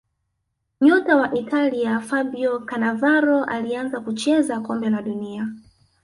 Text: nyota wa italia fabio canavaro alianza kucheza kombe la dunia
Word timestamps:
nyota 0.81 1.15
wa 1.15 1.33
italia 1.33 1.99
fabio 1.99 2.59
canavaro 2.59 3.43
alianza 3.43 3.99
kucheza 4.01 4.59
kombe 4.59 4.89
la 4.89 5.01
dunia 5.01 5.47